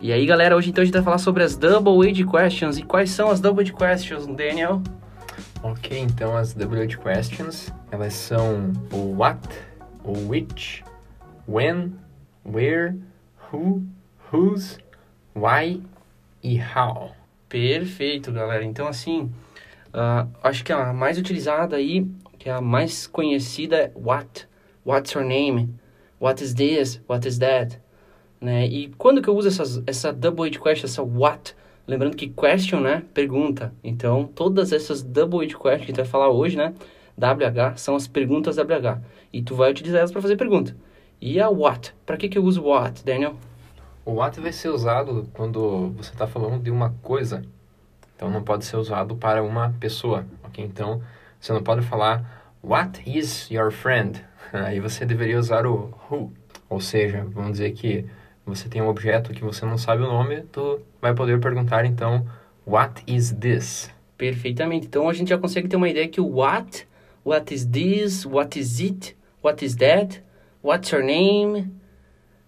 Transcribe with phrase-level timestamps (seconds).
[0.00, 2.78] E aí, galera, hoje então a gente vai falar sobre as Double Age Questions.
[2.78, 4.80] E quais são as Double Age Questions, Daniel?
[5.60, 9.40] Ok, então as Double Age Questions, elas são o what,
[10.04, 10.84] o which,
[11.48, 11.94] when,
[12.44, 12.94] where,
[13.52, 13.82] who,
[14.32, 14.78] whose,
[15.34, 15.82] why
[16.44, 17.10] e how.
[17.48, 18.64] Perfeito, galera.
[18.64, 19.22] Então, assim,
[19.88, 22.06] uh, acho que a mais utilizada aí,
[22.38, 24.46] que é a mais conhecida é what.
[24.86, 25.74] What's your name?
[26.20, 27.00] What is this?
[27.08, 27.80] What is that?
[28.40, 28.66] Né?
[28.66, 31.54] E quando que eu uso essas, essa double question, essa what?
[31.86, 33.02] Lembrando que question, né?
[33.14, 33.72] Pergunta.
[33.82, 36.74] Então, todas essas double age questions que gente vai falar hoje, né?
[37.16, 39.00] WH, são as perguntas WH.
[39.32, 40.76] E tu vai utilizar elas para fazer pergunta.
[41.20, 41.94] E a what?
[42.06, 43.34] Para que que eu uso what, Daniel?
[44.04, 47.42] O what vai ser usado quando você está falando de uma coisa.
[48.14, 50.64] Então, não pode ser usado para uma pessoa, ok?
[50.64, 51.02] Então,
[51.40, 54.22] você não pode falar What is your friend?
[54.52, 56.32] Aí você deveria usar o who.
[56.68, 58.04] Ou seja, vamos dizer que
[58.48, 62.26] você tem um objeto que você não sabe o nome, tu vai poder perguntar então,
[62.66, 63.90] what is this?
[64.16, 64.86] Perfeitamente.
[64.86, 66.86] Então a gente já consegue ter uma ideia que o what,
[67.24, 70.22] what is this, what is it, what is that,
[70.62, 71.70] what's your name,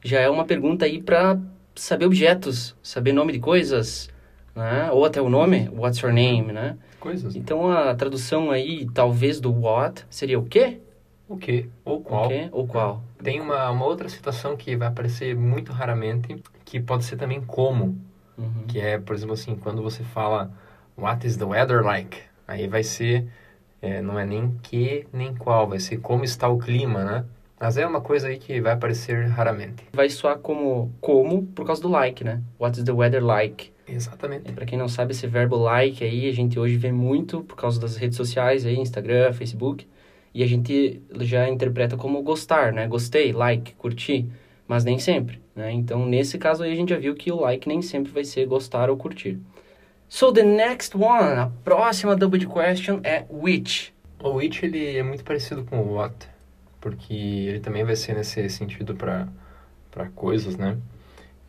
[0.03, 1.39] já é uma pergunta aí para
[1.75, 4.11] saber objetos, saber nome de coisas,
[4.55, 4.91] né?
[4.91, 6.77] Ou até o nome, what's your name, né?
[6.99, 7.37] Coisas.
[7.37, 10.81] Então a tradução aí, talvez do what, seria o quê?
[11.31, 12.27] O que ou qual.
[12.27, 13.05] O quê ou qual.
[13.23, 17.97] Tem uma, uma outra situação que vai aparecer muito raramente, que pode ser também como.
[18.37, 18.65] Uhum.
[18.67, 20.51] Que é, por exemplo, assim, quando você fala
[20.99, 22.19] What is the weather like?
[22.49, 23.29] Aí vai ser,
[23.81, 27.25] é, não é nem que nem qual, vai ser como está o clima, né?
[27.61, 29.85] Mas é uma coisa aí que vai aparecer raramente.
[29.93, 32.43] Vai soar como como por causa do like, né?
[32.59, 33.73] What is the weather like?
[33.87, 34.51] Exatamente.
[34.51, 37.81] Para quem não sabe, esse verbo like aí, a gente hoje vê muito por causa
[37.81, 39.87] das redes sociais aí, Instagram, Facebook.
[40.33, 42.87] E a gente já interpreta como gostar, né?
[42.87, 44.29] Gostei, like, curti,
[44.67, 45.73] mas nem sempre, né?
[45.73, 48.47] Então, nesse caso aí, a gente já viu que o like nem sempre vai ser
[48.47, 49.39] gostar ou curtir.
[50.09, 53.93] So, the next one, a próxima double question é which.
[54.23, 56.15] O which, ele é muito parecido com o what,
[56.81, 59.29] porque ele também vai ser nesse sentido para
[60.15, 60.79] coisas, né?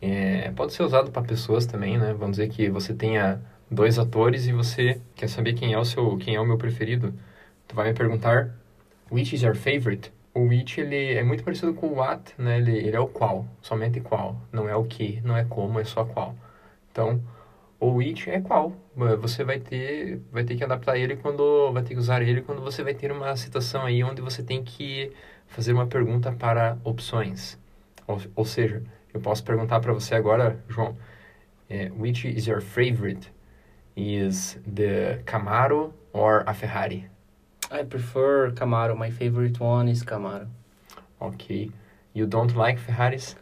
[0.00, 2.12] É, pode ser usado para pessoas também, né?
[2.12, 3.40] Vamos dizer que você tenha
[3.70, 7.14] dois atores e você quer saber quem é o seu, quem é o meu preferido.
[7.68, 8.52] Tu vai me perguntar
[9.10, 10.12] Which is your favorite?
[10.34, 12.58] O which, ele é muito parecido com o what, né?
[12.58, 14.36] Ele, ele é o qual, somente qual.
[14.50, 16.34] Não é o que, não é como, é só qual.
[16.90, 17.22] Então,
[17.78, 18.72] o which é qual.
[19.20, 22.62] Você vai ter, vai ter que adaptar ele quando, vai ter que usar ele quando
[22.62, 25.12] você vai ter uma situação aí onde você tem que
[25.46, 27.58] fazer uma pergunta para opções.
[28.06, 30.96] Ou, ou seja, eu posso perguntar para você agora, João,
[31.68, 33.32] é, which is your favorite?
[33.96, 37.11] Is the Camaro or a Ferrari?
[37.72, 38.94] I prefer Camaro.
[38.96, 40.46] My favorite one is Camaro.
[41.22, 41.70] Okay.
[42.12, 43.34] You don't like Ferraris?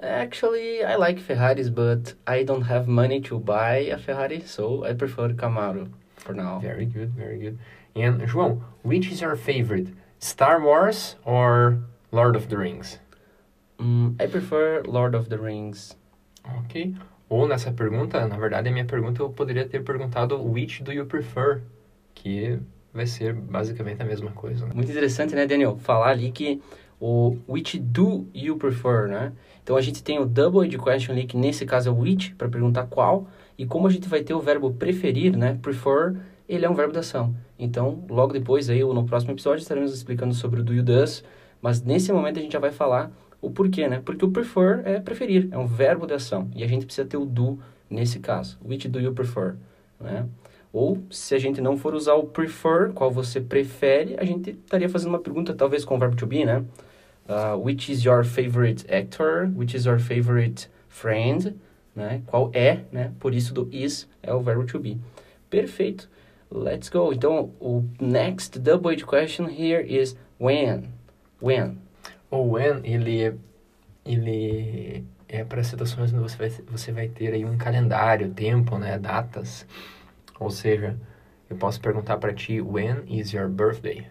[0.00, 4.94] Actually, I like Ferraris, but I don't have money to buy a Ferrari, so I
[4.94, 6.58] prefer Camaro for now.
[6.58, 7.58] Very good, very good.
[7.94, 9.88] And João, which is your favorite?
[10.18, 11.78] Star Wars or
[12.10, 12.98] Lord of the Rings?
[13.78, 15.94] Mm, I prefer Lord of the Rings.
[16.58, 16.96] Ok.
[17.30, 21.06] Ou nessa pergunta, na verdade, a minha pergunta eu poderia ter perguntado which do you
[21.06, 21.62] prefer?
[22.14, 22.58] Que
[22.92, 24.66] vai ser basicamente a mesma coisa.
[24.66, 24.72] Né?
[24.74, 25.76] Muito interessante, né, Daniel?
[25.78, 26.60] Falar ali que
[27.00, 29.32] o which do you prefer, né?
[29.62, 32.34] Então a gente tem o double ed question ali, que nesse caso é o which,
[32.34, 35.58] para perguntar qual, e como a gente vai ter o verbo preferir, né?
[35.60, 36.16] Prefer,
[36.48, 37.34] ele é um verbo da ação.
[37.58, 41.22] Então, logo depois aí, ou no próximo episódio, estaremos explicando sobre o do you does,
[41.60, 44.00] mas nesse momento a gente já vai falar o porquê, né?
[44.04, 47.16] Porque o prefer é preferir, é um verbo de ação, e a gente precisa ter
[47.16, 47.58] o do
[47.90, 48.58] nesse caso.
[48.64, 49.56] Which do you prefer,
[50.00, 50.26] né?
[50.72, 54.88] Ou, se a gente não for usar o prefer, qual você prefere, a gente estaria
[54.88, 56.64] fazendo uma pergunta, talvez com o verbo to be, né?
[57.28, 59.50] Uh, which is your favorite actor?
[59.54, 61.54] Which is your favorite friend?
[61.94, 62.22] Né?
[62.26, 63.12] Qual é, né?
[63.18, 64.98] Por isso do is é o verbo to be.
[65.50, 66.08] Perfeito.
[66.50, 67.12] Let's go.
[67.12, 70.88] Então, o next double question here is when.
[71.42, 71.78] When.
[72.30, 73.34] O when, ele,
[74.04, 78.98] ele é para situações onde você vai, você vai ter aí um calendário, tempo, né?
[78.98, 79.66] Datas.
[80.38, 80.98] Ou seja,
[81.50, 84.06] eu posso perguntar para ti, when is your birthday?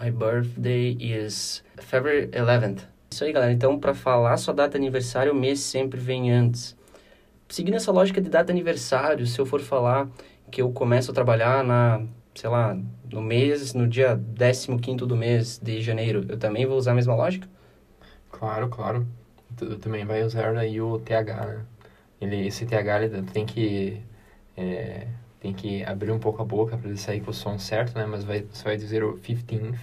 [0.00, 2.82] My birthday is February 11th.
[3.10, 3.52] Isso aí, galera.
[3.52, 6.76] Então, para falar sua data aniversário, o mês sempre vem antes.
[7.48, 10.08] Seguindo essa lógica de data aniversário, se eu for falar
[10.50, 12.02] que eu começo a trabalhar na,
[12.34, 12.78] sei lá,
[13.10, 14.20] no mês, no dia
[14.80, 17.48] 15 do mês de janeiro, eu também vou usar a mesma lógica?
[18.30, 19.06] Claro, claro.
[19.56, 21.64] Tu, também vai usar aí o TH, né?
[22.20, 24.02] Ele, esse TH ele tem que
[24.56, 25.06] é,
[25.40, 28.06] tem que abrir um pouco a boca para ele sair com o som certo, né?
[28.06, 29.78] Mas vai, você vai dizer o 15th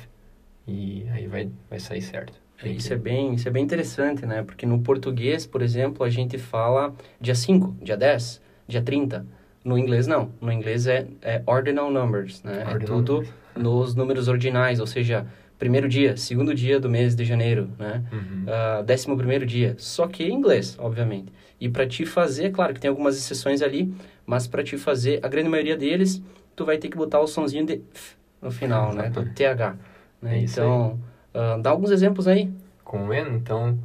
[0.68, 2.34] e aí vai, vai sair certo.
[2.64, 4.44] É, isso é bem, isso é bem interessante, né?
[4.44, 9.26] Porque no português, por exemplo, a gente fala dia 5, dia 10, dia 30.
[9.64, 10.32] No inglês, não.
[10.40, 12.60] No inglês é, é ordinal numbers, né?
[12.60, 13.34] Ordinal é tudo numbers.
[13.56, 15.26] nos números ordinais, ou seja,
[15.58, 18.04] primeiro dia, segundo dia do mês de janeiro, né?
[18.12, 18.46] Uhum.
[18.48, 19.76] Ah, décimo primeiro dia.
[19.78, 21.32] Só que em inglês, obviamente.
[21.60, 23.94] E para te fazer, claro que tem algumas exceções ali,
[24.26, 26.22] mas para te fazer, a grande maioria deles,
[26.56, 29.10] tu vai ter que botar o sonzinho de f no final, né?
[29.10, 29.26] Do.
[29.34, 29.78] TH.
[30.22, 30.40] Né?
[30.40, 31.00] É então,
[31.34, 32.52] ah, dá alguns exemplos aí.
[32.84, 33.80] Com when, então,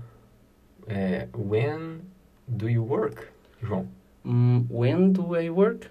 [0.86, 2.00] é, when
[2.46, 3.22] do you work,
[3.62, 3.86] João?
[4.24, 5.88] Hum, when do I work?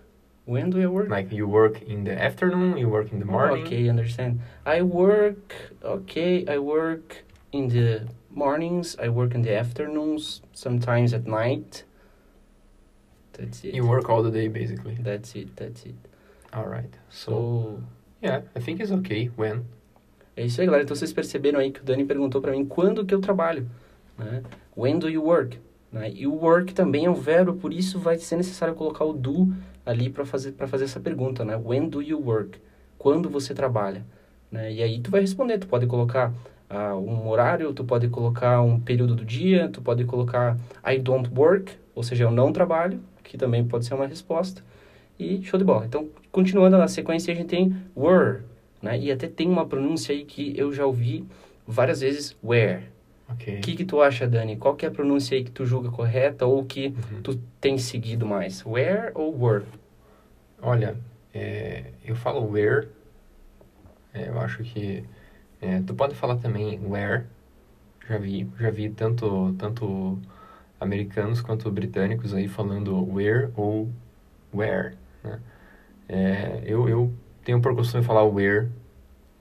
[0.50, 1.10] When do I work?
[1.10, 3.62] Like you work in the afternoon, you work in the morning.
[3.62, 4.42] Oh, okay, understand.
[4.66, 5.54] I work,
[5.84, 11.84] okay, I work in the mornings, I work in the afternoons, sometimes at night.
[13.34, 13.76] That's it.
[13.76, 14.98] You work all the day, basically.
[15.00, 15.96] That's it, that's it.
[16.52, 16.94] All right.
[17.10, 17.84] So, So,
[18.24, 19.66] yeah, I think it's okay when.
[20.36, 20.84] é isso aí, galera.
[20.84, 23.70] Então, vocês perceberam aí que o Dani perguntou pra mim quando que eu trabalho,
[24.18, 24.42] né?
[24.76, 25.60] When do you work?
[25.92, 26.12] Né?
[26.14, 29.52] E o work também é um verbo, por isso vai ser necessário colocar o do
[29.86, 31.58] ali para fazer, fazer essa pergunta, né?
[31.58, 32.60] When do you work?
[32.98, 34.06] Quando você trabalha?
[34.52, 34.74] Né?
[34.74, 36.32] E aí tu vai responder, tu pode colocar
[36.70, 41.30] ah, um horário, tu pode colocar um período do dia, tu pode colocar I don't
[41.36, 44.64] work, ou seja, eu não trabalho, que também pode ser uma resposta.
[45.18, 45.86] E show de bola.
[45.86, 48.44] Então, continuando na sequência, a gente tem were,
[48.82, 48.98] né?
[48.98, 51.26] E até tem uma pronúncia aí que eu já ouvi
[51.68, 52.84] várias vezes, where.
[53.32, 54.58] O que que tu acha, Dani?
[54.58, 57.22] Qual que é a pronúncia aí que tu julga correta ou que Uhum.
[57.22, 58.66] tu tem seguido mais?
[58.66, 59.66] Where ou were?
[60.62, 60.98] Olha,
[61.34, 62.88] é, eu falo where.
[64.14, 65.04] É, eu acho que
[65.62, 67.26] é, tu pode falar também where.
[68.08, 70.18] Já vi, já vi tanto tanto
[70.80, 73.90] americanos quanto britânicos aí falando where ou
[74.54, 74.96] where.
[75.24, 75.40] Né?
[76.08, 78.68] É, eu, eu tenho por costume falar where.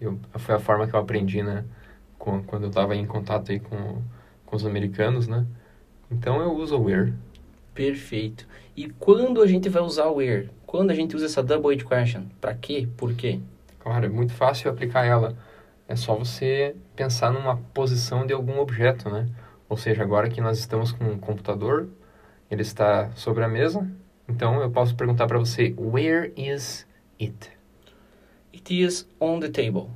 [0.00, 1.64] Eu, foi a forma que eu aprendi, né?
[2.28, 4.02] Com- quando eu estava em contato aí com,
[4.46, 5.46] com os americanos, né?
[6.10, 7.14] Então eu uso where.
[7.74, 8.46] Perfeito.
[8.76, 10.50] E quando a gente vai usar o where?
[10.66, 12.24] Quando a gente usa essa double question?
[12.40, 12.88] Pra quê?
[12.96, 13.40] Por quê?
[13.78, 15.36] Claro, é muito fácil aplicar ela.
[15.86, 19.28] É só você pensar numa posição de algum objeto, né?
[19.68, 21.88] Ou seja, agora que nós estamos com um computador,
[22.50, 23.88] ele está sobre a mesa,
[24.28, 26.86] então eu posso perguntar para você, where is
[27.20, 27.50] it?
[28.52, 29.90] It is on the table.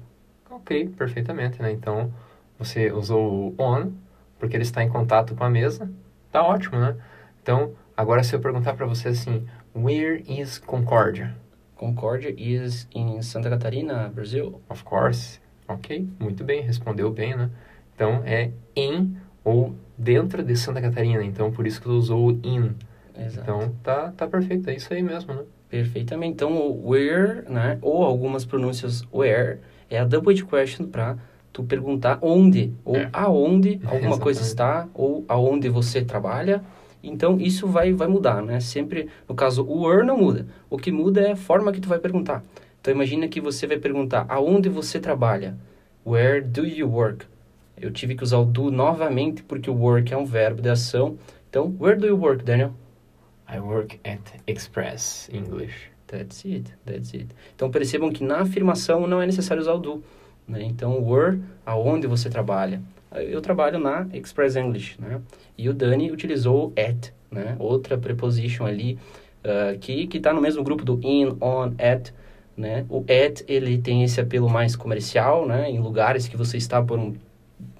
[0.53, 1.73] Ok, perfeitamente, né?
[1.73, 2.13] Então,
[2.59, 3.91] você usou o on,
[4.39, 5.91] porque ele está em contato com a mesa,
[6.31, 6.95] tá ótimo, né?
[7.43, 11.35] Então, agora se eu perguntar para você assim, where is Concórdia?
[11.75, 14.61] Concórdia is in Santa Catarina, Brasil.
[14.69, 15.41] Of course.
[15.67, 17.51] Ok, muito bem, respondeu bem, né?
[17.95, 22.41] Então é em ou dentro de Santa Catarina, então por isso que tu usou o
[22.45, 22.75] in.
[23.17, 23.41] Exato.
[23.41, 25.45] Então tá, tá perfeito, é isso aí mesmo, né?
[25.73, 26.35] Perfeitamente.
[26.35, 27.79] Então, o where, né?
[27.81, 29.59] Ou algumas pronúncias where,
[29.95, 31.17] é a double question para
[31.53, 33.09] tu perguntar onde ou É.
[33.13, 34.87] aonde alguma coisa Exatamente.
[34.87, 36.63] está ou aonde você trabalha.
[37.03, 38.61] Então, isso vai, vai mudar, né?
[38.61, 40.47] Sempre, no caso, o where não muda.
[40.71, 42.45] O que muda é a forma que tu vai perguntar.
[42.81, 45.57] Então, imagina que você vai perguntar aonde você trabalha.
[46.07, 47.27] Where do you work?
[47.77, 51.17] Eu tive que usar o do novamente porque o work é um verbo de ação.
[51.51, 52.73] Então, where do you work, Daniel?
[53.53, 55.92] I work at Express English.
[56.13, 57.29] That's it, that's it.
[57.57, 60.05] Então percebam que na afirmação não é necessário usar o do.
[60.47, 60.63] Né?
[60.65, 62.83] Então, where, aonde você trabalha.
[63.15, 65.21] Eu trabalho na Express English, né?
[65.57, 67.57] E o Dani utilizou at, né?
[67.59, 68.99] Outra preposition ali,
[69.43, 72.11] ah, que está no mesmo grupo do in, on, at,
[72.57, 72.85] né?
[72.89, 75.71] O at, ele tem esse apelo mais comercial, né?
[75.71, 77.15] Em lugares que você está por um,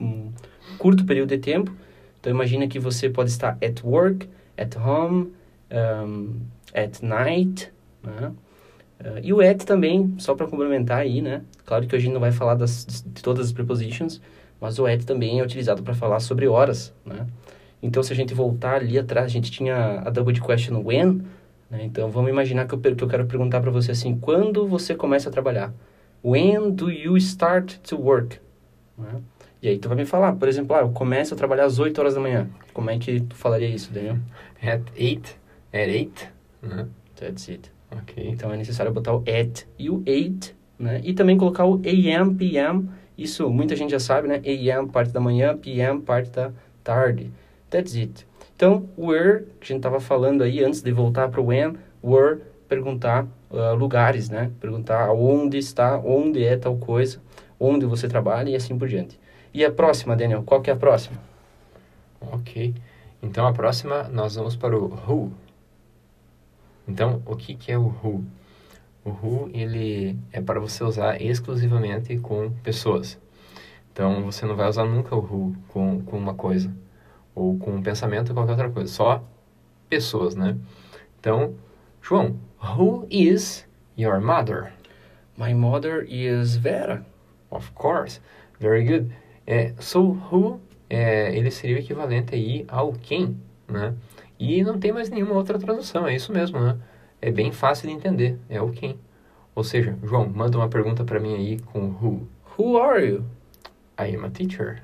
[0.01, 0.33] um
[0.79, 1.73] curto período de tempo.
[2.21, 5.33] Então, imagina que você pode estar at work, at home,
[5.71, 6.41] um,
[6.75, 8.33] at night, né?
[9.01, 11.43] Uh, e o at também, só para complementar aí, né?
[11.65, 14.21] Claro que hoje a gente não vai falar das, de todas as prepositions,
[14.61, 17.27] mas o at também é utilizado para falar sobre horas, né?
[17.83, 21.23] Então, se a gente voltar ali atrás, a gente tinha a double question when,
[21.69, 21.85] né?
[21.85, 25.29] Então, vamos imaginar que eu, que eu quero perguntar para você assim, quando você começa
[25.29, 25.73] a trabalhar?
[26.23, 28.39] When do you start to work?
[28.97, 29.21] Né?
[29.61, 31.99] E aí tu vai me falar, por exemplo, ah, eu começo a trabalhar às 8
[31.99, 32.49] horas da manhã.
[32.73, 34.19] Como é que tu falaria isso, Daniel?
[34.63, 35.37] At 8,
[35.73, 36.29] at 8,
[36.63, 36.87] né?
[37.17, 37.72] That's it.
[38.17, 41.01] Então é necessário botar o at e o 8, né?
[41.05, 42.89] E também colocar o AM, PM.
[43.17, 44.41] Isso muita gente já sabe, né?
[44.45, 46.51] AM, parte da manhã, PM, parte da
[46.83, 47.31] tarde.
[47.71, 48.27] That's it.
[48.57, 52.41] Então, where, que a gente estava falando aí antes de voltar para o when, where,
[52.69, 54.51] perguntar ah, lugares, né?
[54.61, 57.21] Perguntar onde está, onde é tal coisa,
[57.61, 59.19] onde você trabalha e assim por diante.
[59.53, 61.19] E a próxima, Daniel, qual que é a próxima?
[62.21, 62.75] Ok.
[63.23, 65.33] Então a próxima nós vamos para o who.
[66.87, 68.25] Então, o que, que é o who?
[69.05, 73.21] O who, ele é para você usar exclusivamente com pessoas.
[73.93, 76.75] Então, você não vai usar nunca o who com, com uma coisa,
[77.35, 79.25] ou com um pensamento ou qualquer outra coisa, só
[79.89, 80.57] pessoas, né?
[81.21, 81.55] Então,
[82.01, 84.73] João, who is your mother?
[85.37, 87.05] My mother is Vera.
[87.51, 88.21] Of course.
[88.59, 89.15] Very good.
[89.47, 93.37] É, so, who, é, ele seria o equivalente aí ao quem,
[93.69, 93.95] né?
[94.43, 96.77] E não tem mais nenhuma outra tradução, é isso mesmo, né?
[97.21, 98.99] É bem fácil de entender, é o quem.
[99.55, 102.27] Ou seja, João, manda uma pergunta para mim aí com who.
[102.59, 103.25] Who are you?
[103.97, 104.83] I am a teacher.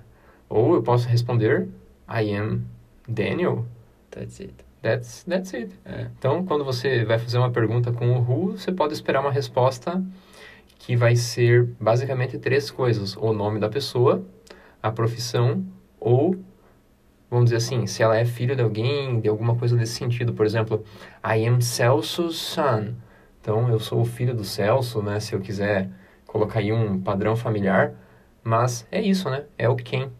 [0.48, 1.66] Ou eu posso responder
[2.08, 2.66] I am
[3.08, 3.66] Daniel.
[4.12, 4.54] That's it.
[4.80, 5.74] That's, that's it.
[5.84, 6.06] É.
[6.16, 10.00] Então, quando você vai fazer uma pergunta com o who, você pode esperar uma resposta
[10.78, 14.24] que vai ser basicamente três coisas: o nome da pessoa,
[14.80, 15.64] a profissão
[15.98, 16.36] ou,
[17.30, 20.32] vamos dizer assim, se ela é filha de alguém, de alguma coisa desse sentido.
[20.32, 20.85] Por exemplo,
[21.25, 22.94] I am Celso's son.
[23.40, 25.20] Então, eu sou o filho do Celso, né?
[25.20, 25.90] Se eu quiser
[26.26, 27.94] colocar aí um padrão familiar.
[28.42, 29.44] Mas é isso, né?
[29.56, 30.11] É o quem.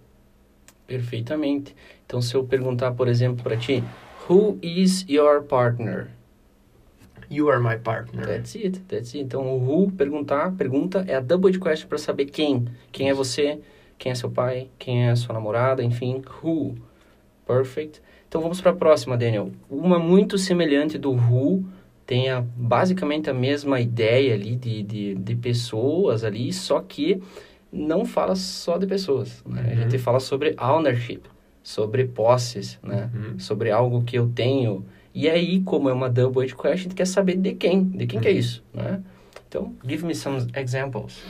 [0.87, 1.75] Perfeitamente.
[2.07, 3.83] Então, se eu perguntar, por exemplo, para ti,
[4.29, 6.11] Who is your partner?
[7.31, 8.27] You are my partner.
[8.27, 9.25] That's it, that's it.
[9.25, 12.67] Então, o who, perguntar, pergunta, é a double question para saber quem.
[12.91, 13.61] Quem é você,
[13.99, 16.75] quem é seu pai, quem é sua namorada, enfim, who.
[17.49, 18.03] Perfect.
[18.29, 19.51] Então, vamos para a próxima, Daniel.
[19.71, 21.65] Uma muito semelhante do who,
[22.07, 27.23] tem a, basicamente a mesma ideia ali de, de, de pessoas ali, só que
[27.73, 29.43] não fala só de pessoas.
[29.47, 29.63] Né?
[29.63, 29.71] Uhum.
[29.71, 31.23] A gente fala sobre ownership,
[31.63, 33.11] sobre posses, né?
[33.15, 33.39] Uhum.
[33.39, 34.85] Sobre algo que eu tenho.
[35.15, 38.21] E aí, como é uma double question, a gente quer saber de quem, de quem
[38.21, 38.39] que é Uhum.
[38.39, 39.03] isso, né?
[39.49, 41.23] Então, give me some examples.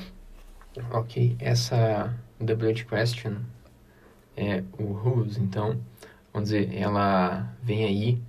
[0.93, 3.37] Ok, essa double question
[4.39, 5.79] é o whose, então,
[6.33, 8.23] vamos dizer, ela vem aí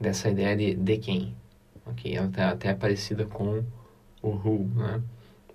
[0.00, 1.34] dessa ideia de de quem.
[1.86, 3.62] Ok, ela tá até parecida com
[4.22, 5.02] o who, né?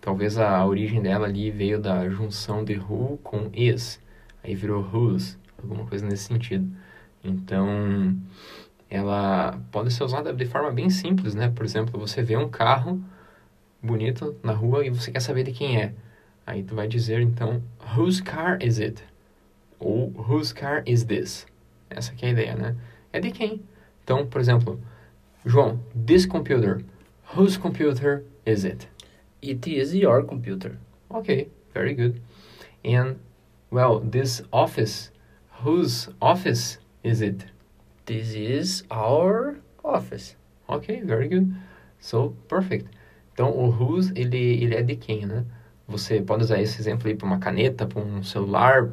[0.01, 3.99] Talvez a origem dela ali veio da junção de who com is,
[4.43, 6.69] aí virou whose, alguma coisa nesse sentido.
[7.23, 8.15] Então,
[8.89, 11.49] ela pode ser usada de forma bem simples, né?
[11.49, 13.01] Por exemplo, você vê um carro
[13.81, 15.93] bonito na rua e você quer saber de quem é.
[16.45, 17.61] Aí tu vai dizer então,
[17.95, 19.03] whose car is it?
[19.79, 21.45] Ou whose car is this?
[21.89, 22.75] Essa é a ideia, né?
[23.11, 23.61] É de quem?
[24.03, 24.79] Então, por exemplo,
[25.45, 26.83] João, this computer,
[27.35, 28.87] whose computer is it?
[29.41, 30.77] It is your computer.
[31.09, 32.21] Okay, very good.
[32.83, 33.15] And
[33.71, 35.11] well, this office,
[35.63, 37.45] whose office is it?
[38.05, 40.35] This is our office.
[40.67, 41.53] Ok, very good.
[41.99, 42.87] So, perfect.
[43.33, 45.45] Então, o whose, ele, ele é de quem, né?
[45.87, 48.89] Você pode usar esse exemplo aí para uma caneta, para um celular,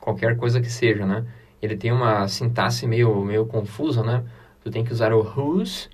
[0.00, 1.26] qualquer coisa que seja, né?
[1.62, 4.24] Ele tem uma sintaxe meio, meio confusa, né?
[4.62, 5.88] Tu tem que usar o whose,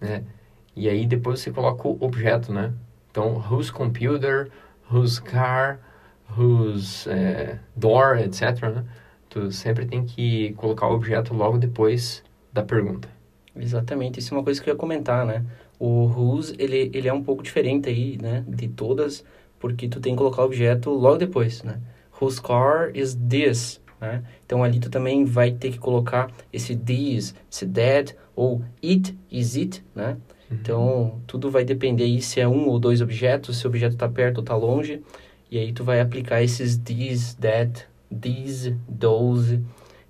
[0.00, 0.24] né?
[0.74, 2.72] E aí depois você coloca o objeto, né?
[3.10, 4.50] Então, whose computer,
[4.92, 5.78] whose car,
[6.36, 8.84] whose eh, door, etc, né?
[9.28, 12.22] Tu sempre tem que colocar o objeto logo depois
[12.52, 13.08] da pergunta.
[13.54, 15.44] Exatamente, isso é uma coisa que eu ia comentar, né?
[15.78, 18.44] O whose, ele, ele é um pouco diferente aí, né?
[18.46, 19.24] De todas,
[19.58, 21.80] porque tu tem que colocar o objeto logo depois, né?
[22.20, 24.22] Whose car is this, né?
[24.44, 29.56] Então ali tu também vai ter que colocar esse this, esse that, ou it, is
[29.56, 30.16] it, né?
[30.48, 34.08] Então, tudo vai depender aí se é um ou dois objetos, se o objeto está
[34.08, 35.02] perto ou está longe.
[35.50, 37.84] E aí tu vai aplicar esses this, that,
[38.20, 39.60] these, those.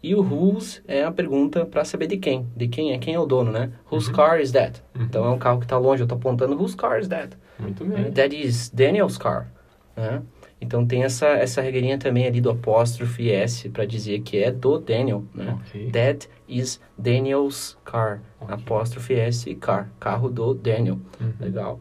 [0.03, 2.47] E o whose é a pergunta para saber de quem.
[2.55, 3.71] De quem é, quem é o dono, né?
[3.91, 4.17] Whose Uhum.
[4.17, 4.83] car is that?
[4.95, 5.05] Uhum.
[5.05, 7.35] Então é um carro que está longe, eu estou apontando whose car is that?
[7.59, 8.03] Muito né?
[8.03, 8.13] bem.
[8.13, 9.51] That is Daniel's car.
[9.97, 10.21] Né?
[10.61, 14.79] Então tem essa, essa regrinha também ali do apóstrofe S para dizer que é do
[14.79, 15.59] Daniel, né?
[15.61, 15.91] Ok.
[15.91, 18.23] That is Daniel's car.
[18.41, 18.55] Ok.
[18.55, 19.91] Apóstrofe S, car.
[20.01, 20.99] Carro do Daniel.
[21.21, 21.33] Uhum.
[21.39, 21.81] Legal.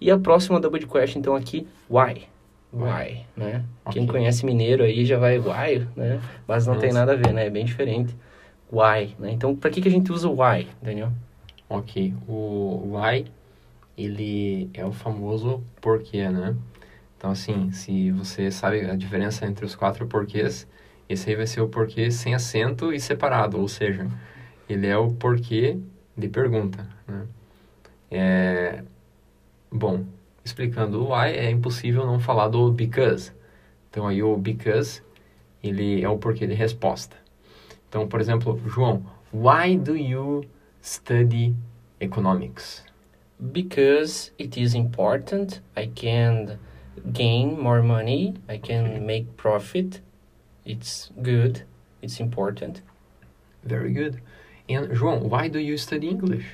[0.00, 2.24] E a próxima double question, então, aqui, why?
[2.72, 3.24] Why.
[3.36, 3.64] Né?
[3.84, 3.92] Ok.
[3.92, 6.20] Quem conhece mineiro aí já vai why, né?
[6.46, 7.00] Mas não tem Nossa.
[7.00, 7.46] nada a ver, né?
[7.46, 8.16] É bem diferente.
[8.72, 9.30] Why, né?
[9.30, 11.12] Então, para que, que a gente usa o why, Daniel?
[11.68, 13.26] Ok, o why,
[13.96, 16.56] ele é o famoso porquê, né?
[17.24, 20.68] Então, assim, se você sabe a diferença entre os quatro porquês,
[21.08, 24.06] esse aí vai ser o porquê sem acento e separado, ou seja,
[24.68, 25.78] ele é o porquê
[26.14, 27.26] de pergunta, né?
[28.10, 28.84] É...
[29.72, 30.04] Bom,
[30.44, 33.32] explicando o why, é impossível não falar do because.
[33.88, 35.02] Então, aí o because,
[35.62, 37.16] ele é o porquê de resposta.
[37.88, 39.02] Então, por exemplo, João,
[39.32, 40.44] why do you
[40.82, 41.56] study
[41.98, 42.84] economics?
[43.40, 46.58] Because it is important, I can
[47.12, 50.00] gain more money, I can make profit.
[50.64, 51.62] It's good,
[52.02, 52.82] it's important.
[53.64, 54.20] Very good.
[54.68, 56.46] And João, why do you study English?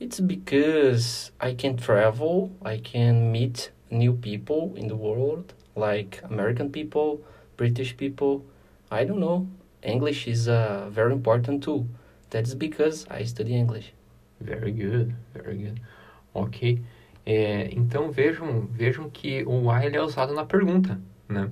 [0.00, 6.70] It's because I can travel, I can meet new people in the world, like American
[6.70, 7.20] people,
[7.56, 8.44] British people.
[8.90, 9.48] I don't know.
[9.82, 11.86] English is a very important tool.
[12.30, 13.92] That's because I study English.
[14.40, 15.80] Very good, very good.
[16.34, 16.78] Ok.
[17.30, 21.50] É, então vejam, vejam que o why ele é usado na pergunta, né?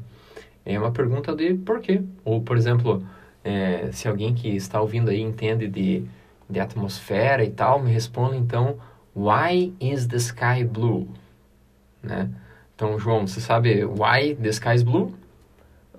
[0.64, 2.02] É uma pergunta de porquê.
[2.24, 3.06] Ou, por exemplo,
[3.44, 6.02] é, se alguém que está ouvindo aí entende de,
[6.48, 8.78] de atmosfera e tal, me responda então,
[9.14, 11.10] why is the sky blue?
[12.02, 12.30] Né?
[12.74, 15.14] Então, João, você sabe why the sky is blue?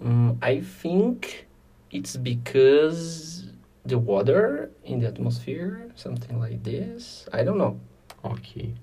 [0.01, 1.45] Um, I think
[1.93, 3.47] it's because
[3.85, 7.27] the water in the atmosphere, something like this.
[7.31, 7.79] I don't know.
[8.23, 8.73] Okay.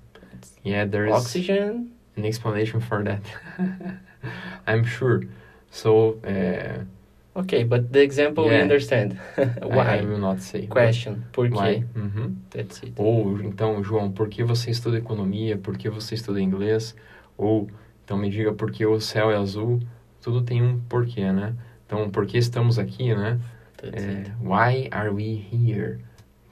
[0.65, 1.91] Yeah, there is Oxygen.
[2.17, 3.21] an explanation for that.
[4.67, 5.23] I'm sure.
[5.71, 6.85] So, uh,
[7.37, 8.63] Okay, but the example we Yeah.
[8.63, 9.19] understand.
[9.37, 9.99] why?
[9.99, 10.05] I, Why?
[10.07, 10.69] will not say.
[10.69, 11.25] Question.
[11.33, 11.81] Por Why?
[11.81, 11.85] quê?
[11.97, 12.37] Uhum.
[12.51, 12.93] That's it.
[12.97, 15.59] Ou, então, João, por que você estuda economia?
[15.59, 16.95] Por que você estuda inglês?
[17.37, 17.69] Ou,
[18.05, 19.81] então me diga por que o céu é azul?
[20.23, 21.55] Tudo tem um porquê, né?
[21.85, 23.41] Então, por que estamos aqui, né?
[23.83, 25.99] É, why are we here?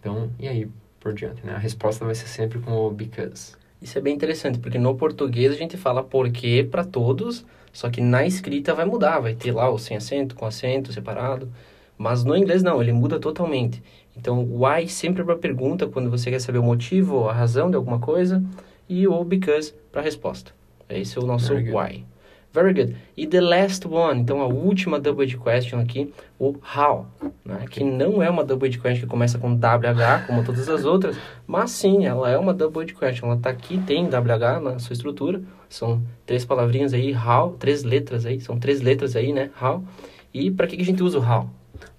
[0.01, 0.69] Então, e aí
[0.99, 1.55] por diante, né?
[1.55, 3.55] A resposta vai ser sempre com o because.
[3.83, 8.01] Isso é bem interessante, porque no português a gente fala porquê para todos, só que
[8.01, 11.51] na escrita vai mudar, vai ter lá o sem acento, com acento, separado.
[11.99, 13.83] Mas no inglês não, ele muda totalmente.
[14.17, 17.77] Então, why sempre para pergunta, quando você quer saber o motivo ou a razão de
[17.77, 18.43] alguma coisa,
[18.89, 20.53] e o because para resposta.
[20.89, 22.05] Esse é o nosso why.
[22.53, 22.97] Very good.
[23.17, 27.07] E the last one, então a última double question aqui, o how,
[27.43, 27.65] né?
[27.71, 31.17] que não é uma double question que começa com WH, como todas as outras,
[31.47, 33.29] mas sim, ela é uma double question.
[33.31, 38.27] Ela tá aqui, tem WH na sua estrutura, são três palavrinhas aí, how, três letras
[38.27, 39.83] aí, são três letras aí, né, how.
[40.35, 41.49] E para que, que a gente usa o how?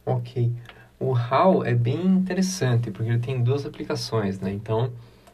[0.06, 0.52] Ok.
[1.00, 4.52] O how é bem interessante, porque ele tem duas aplicações, né?
[4.52, 4.92] Então,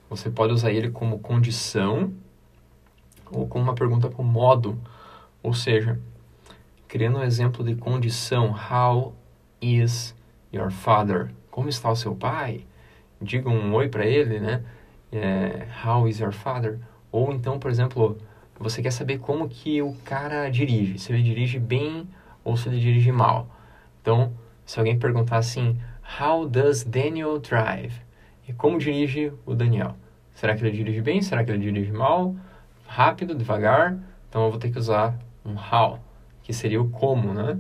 [0.10, 2.12] você pode usar ele como condição
[3.32, 4.78] ou como uma pergunta com modo.
[5.42, 6.00] Ou seja,
[6.88, 9.16] criando um exemplo de condição, how
[9.62, 10.16] is
[10.52, 11.32] your father?
[11.52, 12.66] Como está o seu pai?
[13.22, 14.64] Diga um oi para ele, né?
[15.12, 16.80] É, how is your father?
[17.12, 18.18] Ou então, por exemplo,
[18.60, 22.08] você quer saber como que o cara dirige, se ele dirige bem
[22.44, 23.50] ou se ele dirige mal.
[24.02, 24.32] Então,
[24.66, 25.80] se alguém perguntar assim,
[26.18, 27.94] How does Daniel drive?
[28.48, 29.96] E como dirige o Daniel?
[30.34, 31.22] Será que ele dirige bem?
[31.22, 32.36] Será que ele dirige mal?
[32.88, 33.96] Rápido, devagar?
[34.28, 35.18] Então eu vou ter que usar
[35.50, 36.00] um how,
[36.44, 37.60] que seria o como, né?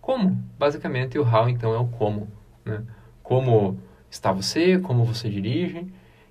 [0.00, 0.42] Como?
[0.58, 2.28] Basicamente o how então é o como,
[2.64, 2.82] né?
[3.22, 3.78] Como
[4.10, 4.78] está você?
[4.78, 5.86] Como você dirige?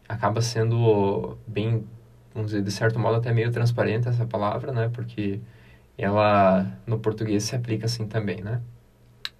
[0.09, 1.85] Acaba sendo bem,
[2.33, 4.89] vamos dizer, de certo modo até meio transparente essa palavra, né?
[4.91, 5.39] Porque
[5.97, 8.61] ela no português se aplica assim também, né?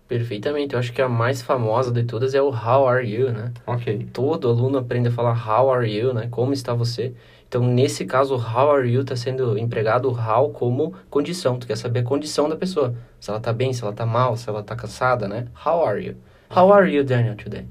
[0.07, 3.51] Perfeitamente, eu acho que a mais famosa de todas é o how are you, né?
[3.65, 4.07] Ok.
[4.13, 6.27] Todo aluno aprende a falar how are you, né?
[6.31, 7.13] Como está você?
[7.47, 11.57] Então, nesse caso, o how are you está sendo empregado o how como condição.
[11.57, 12.93] Tu quer saber a condição da pessoa.
[13.19, 15.47] Se ela tá bem, se ela tá mal, se ela tá cansada, né?
[15.65, 16.15] How are you?
[16.53, 17.65] How are you, Daniel, today?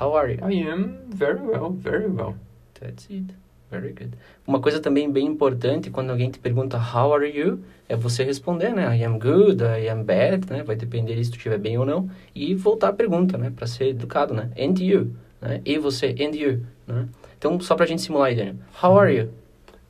[0.00, 0.48] How are you?
[0.48, 2.36] I am very well, very well.
[2.78, 3.34] That's it.
[3.70, 4.16] Very good.
[4.46, 8.72] Uma coisa também bem importante quando alguém te pergunta how are you, é você responder,
[8.72, 8.96] né?
[8.96, 10.62] I am good, I am bad, né?
[10.62, 12.08] Vai depender se tu estiver bem ou não.
[12.32, 13.52] E voltar a pergunta, né?
[13.54, 14.50] Para ser educado, né?
[14.56, 15.60] And you, né?
[15.64, 17.08] E você, and you, né?
[17.38, 18.56] Então, só pra gente simular aí, Daniel.
[18.82, 19.30] How are you?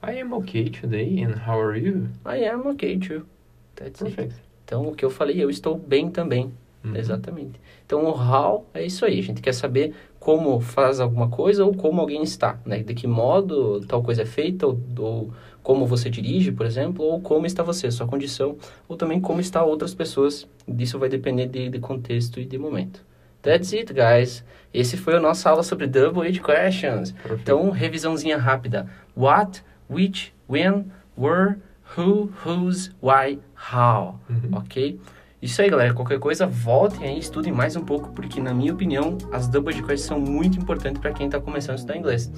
[0.02, 2.08] I am okay today, and how are you?
[2.24, 3.26] I am okay too.
[3.74, 4.14] That's it.
[4.14, 4.40] Perfect.
[4.64, 6.52] Então, o que eu falei, eu estou bem também.
[6.84, 6.96] Uhum.
[6.96, 7.60] Exatamente.
[7.84, 9.18] Então, o how é isso aí.
[9.18, 12.82] A gente quer saber como faz alguma coisa ou como alguém está, né?
[12.82, 15.32] De que modo tal coisa é feita, ou, ou
[15.62, 18.56] como você dirige, por exemplo, ou como está você, sua condição,
[18.88, 20.46] ou também como está outras pessoas.
[20.66, 23.04] Disso vai depender de, de contexto e de momento.
[23.46, 24.42] That's it, guys.
[24.74, 27.12] Esse foi a nossa aula sobre Double Age Questions.
[27.12, 27.42] Perfect.
[27.42, 28.88] Então, revisãozinha rápida.
[29.16, 31.58] What, which, when, where,
[31.96, 34.18] who, whose, why, how.
[34.28, 34.58] Uhum.
[34.58, 34.98] Ok?
[35.40, 35.94] Isso aí, galera.
[35.94, 39.80] Qualquer coisa, voltem aí, estudem mais um pouco, porque, na minha opinião, as double age
[39.84, 42.32] questions são muito importantes para quem está começando a estudar inglês.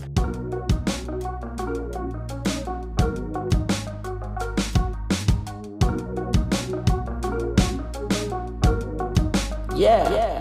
[9.75, 10.38] Yeah!